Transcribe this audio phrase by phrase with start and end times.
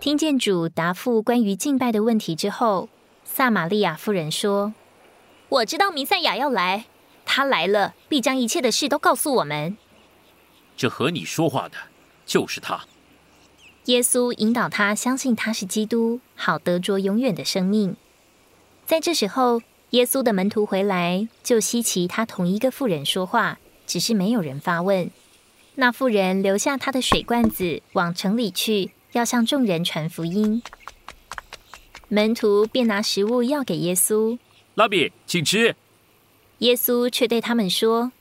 [0.00, 2.88] 听见主答复关于敬拜的问题之后，
[3.22, 4.72] 撒玛利亚妇人说
[5.50, 6.86] ：“我知道弥赛亚要来，
[7.26, 9.76] 他来了必将一切的事都告诉我们。
[10.74, 11.76] 这和你说话的
[12.24, 12.86] 就是他。”
[13.84, 17.94] 耶稣引导他相信他是基督，好得着永远的生命。
[18.86, 25.10] 在这时候，耶稣的门徒回来，就稀奇他同一个妇人说话，只是没有人发问。
[25.74, 30.62] 那妇人留下她的水罐子，往城里去，要向众人传福音。
[32.08, 34.38] 门徒便拿食物要给耶稣，
[34.74, 35.74] 拉比，请吃。
[36.58, 38.12] 耶稣却对他们说：“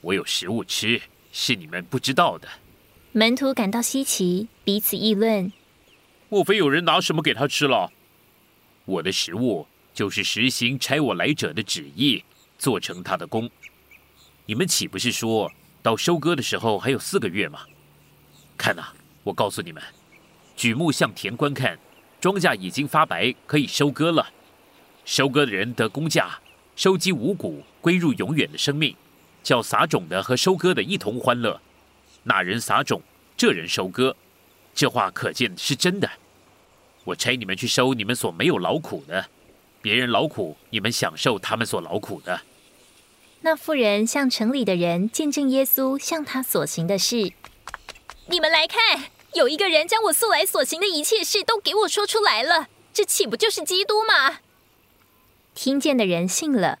[0.00, 1.00] 我有食物吃，
[1.32, 2.48] 是你们不知道的。”
[3.12, 5.52] 门徒感到稀奇，彼此议论
[6.28, 7.92] ：“莫非有人拿什么给他吃了？”
[8.84, 12.24] 我的食物就是实行差我来者的旨意，
[12.58, 13.50] 做成他的功。
[14.46, 15.50] 你们岂不是说
[15.82, 17.60] 到收割的时候还有四个月吗？
[18.56, 18.84] 看呐，
[19.22, 19.82] 我告诉你们，
[20.56, 21.78] 举目向田观看，
[22.20, 24.26] 庄稼已经发白，可以收割了。
[25.04, 26.40] 收割的人得工价，
[26.74, 28.96] 收集五谷归入永远的生命，
[29.42, 31.60] 叫撒种的和收割的一同欢乐。
[32.24, 33.00] 那人撒种，
[33.36, 34.16] 这人收割，
[34.74, 36.10] 这话可见是真的。
[37.04, 39.26] 我差你们去收你们所没有劳苦的，
[39.80, 42.40] 别人劳苦，你们享受他们所劳苦的。
[43.42, 47.32] 那妇人向城里的人见证耶稣向他所行的事。
[48.28, 49.04] 你们来看，
[49.36, 54.38] 有一个人将我素来所行的一切事都给我说出来了，这岂不就是基督吗？
[55.54, 56.78] 听见的人信了，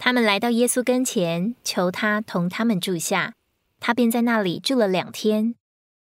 [0.00, 3.34] 他们来到耶稣跟前，求他同他们住下。
[3.78, 5.54] 他便在那里住了两天，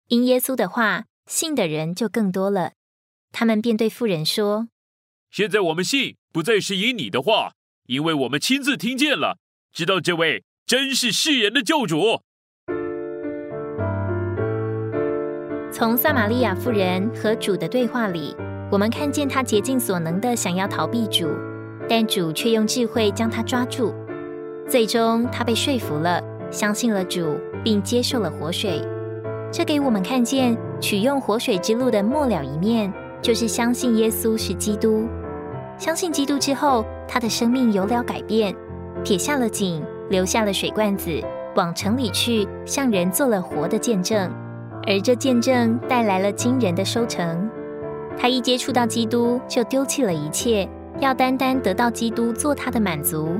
[0.08, 2.72] 因耶稣的话，信的人就更多了。
[3.32, 4.68] 他们便对妇人说
[5.32, 7.54] ：“现在我们信，不再是因你的话，
[7.86, 9.38] 因为我们亲自听见了，
[9.72, 12.20] 知道这位真是世人的救主。”
[15.78, 18.34] 从撒玛利亚妇人和主的对话里，
[18.72, 21.28] 我们看见他竭尽所能的想要逃避主，
[21.86, 23.92] 但主却用智慧将他抓住，
[24.66, 26.18] 最终他被说服了，
[26.50, 27.36] 相信了主。
[27.62, 28.80] 并接受了活水，
[29.52, 35.06] 这给我们看见取用活水之路的末了一面，就是相信耶稣是基督。
[35.76, 38.54] 相信基督之后，他的生命有了改变，
[39.04, 41.20] 撇下了井，留下了水罐子，
[41.56, 44.32] 往城里去，向人做了活的见证。
[44.86, 47.50] 而这见证带来了惊人的收成。
[48.16, 50.68] 他一接触到基督，就丢弃了一切，
[51.00, 53.30] 要单单得到基督做他的满足。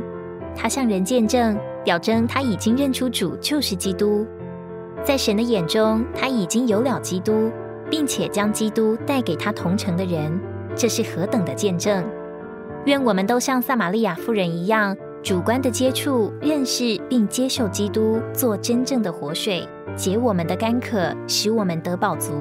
[0.55, 1.57] 他向人见证。
[1.87, 4.27] 表征他已经认出主就是基督，
[5.05, 7.49] 在神的眼中，他已经有了基督，
[7.89, 10.37] 并且将基督带给他同城的人，
[10.75, 12.05] 这是何等的见证！
[12.87, 14.97] 愿我们都像撒玛利亚妇人一样，
[15.27, 22.33] 主观的接触、认识并接受基督，做真正的活水，解我们的干渴，使我们得饱足。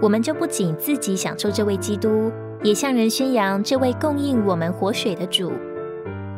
[0.00, 2.30] 我们就不仅自己享受这位基督，
[2.62, 5.50] 也向人宣扬这位供应我们活水的主。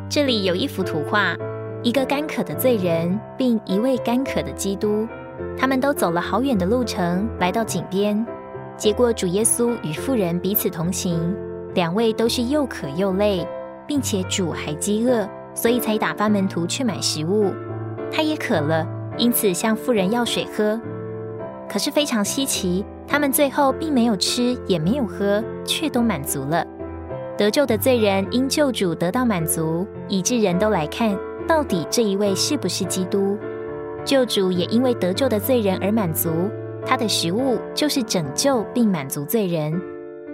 [0.09, 1.37] 这里有一幅图画。
[1.83, 5.07] 一个干渴的罪人，并一位干渴的基督，
[5.55, 8.25] 他们都走了好远的路程，来到井边。
[8.75, 11.35] 结果主耶稣与妇人彼此同行，
[11.75, 13.47] 两位都是又渴又累，
[13.85, 17.53] 并且主还饥饿，所以才打发门徒去买食物。
[18.11, 18.87] 他也渴了，
[19.17, 20.79] 因此向妇人要水喝。
[21.69, 26.65] 可是非常稀奇，他们最后并没有吃，也没有喝，却都满足了。
[27.35, 31.17] 得救的罪人因救主得到满足，以致人都来看。
[31.47, 33.37] 到底这一位是不是基督？
[34.05, 36.29] 救主也因为得救的罪人而满足，
[36.85, 39.73] 他的食物就是拯救并满足罪人。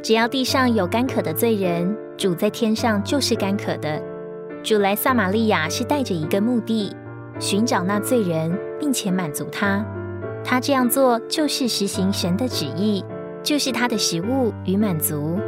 [0.04, 4.02] 只要地上有干渴的罪人，主在天上就是干渴的。
[4.62, 6.94] 主来撒玛利亚是带着一个目的，
[7.40, 9.84] 寻找那罪人，并且满足他。
[10.44, 13.04] 他这样做就是实行神的旨意，
[13.42, 15.40] 就是他的食物与满足。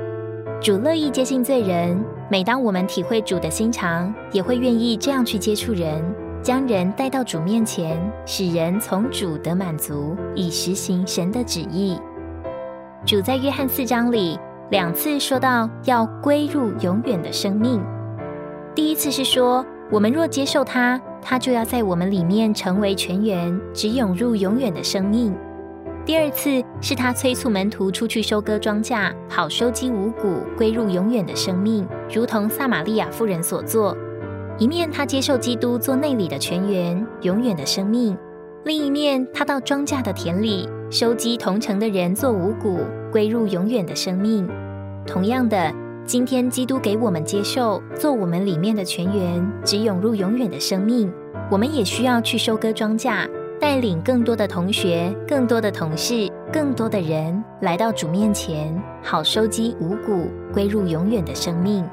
[0.62, 2.02] 主乐意接近罪人。
[2.30, 6.02] 每当我们体会主的心肠，也会愿意这样去接触人，
[6.42, 12.00] 将人带到主面前，使人从主得满足，以实行神的旨意。
[13.06, 17.84] 主在约翰四章里两次说到要归入永远的生命。
[18.74, 25.36] 第一次是说，我们若接受他，他就要在我们里面成为全员，只涌入永远的生命。
[26.06, 33.96] 第二次是他催促门徒出去收割庄稼，好收集五谷，归入永远的生命，如同撒玛利亚妇人所做。
[34.58, 38.16] 一面他接受基督做内里的泉源，永远的生命；
[38.64, 42.80] 另一面他到庄稼的田里收集同城的人做五谷，
[43.12, 44.48] 归入永远的生命。
[45.06, 45.74] 同样的，
[46.12, 51.10] 今天基督给我们接受做我们里面的全员，只涌入永远的生命。
[51.50, 53.26] 我们也需要去收割庄稼。
[53.62, 61.88] 带领更多的同学、更多的同事、更多的人来到主面前，好收集五谷，归入永远的生命。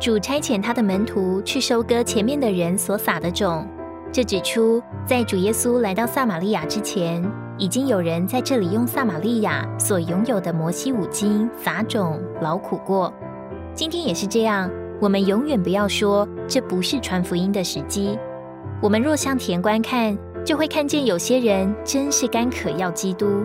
[0.00, 3.68] 主差遣他的门徒去收割前面的人所撒的种，
[4.10, 7.22] 这指出在主耶稣来到撒玛利亚之前，
[7.58, 13.12] 已经有人在这里用撒玛利亚所拥有的摩西五经撒种劳苦过。
[13.74, 14.70] 今天也是这样，
[15.00, 18.18] 我们永远不要说这不是传福音的时机。
[18.80, 23.44] 我们若向田观看，就会看见有些人真是干渴要基督，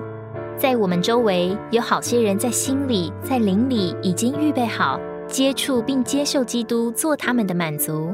[0.57, 8.11] 在我们周围有好些人在心里、在灵里已经预备好接触并接受基督做他们的满足，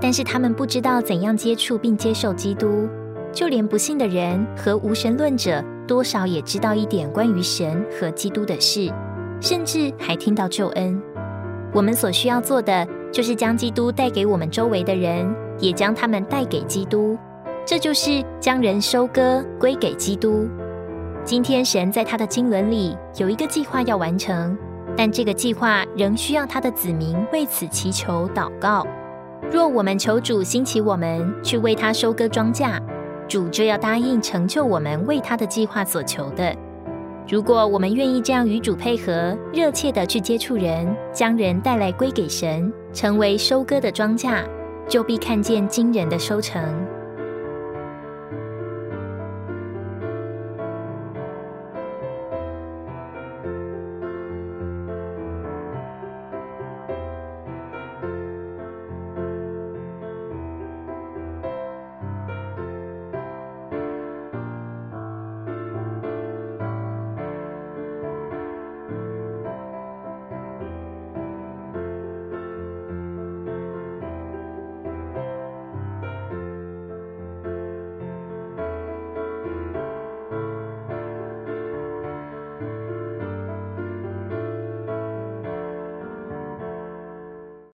[0.00, 2.88] 但是他们不知道怎样接触并接受基督。
[3.34, 8.88] 就连不信的人和无神论者，多少也知道一点关于神和基督的事，
[9.40, 11.02] 甚至还听到救恩。
[11.72, 15.28] 我们所需要做的，就是将基督带给我们周围的人，
[15.58, 17.18] 也将他们带给基督。
[17.66, 20.48] 这就是将人收割归给基督。
[21.24, 24.56] 今天神在他的经纶里有一个计划要完成，
[24.96, 28.86] 但这个计划仍需要他的子民为此祈求祷告。
[29.50, 32.78] 若我们求主兴起我们去为他收割庄稼，
[33.28, 36.54] 主就要答应成就我们为他的计划所求的。
[37.26, 44.44] 如果我们愿意这样与主配合，热切的去接触人，将人带来归给神，成为收割的庄稼，
[44.86, 46.62] 就必看见惊人的收成。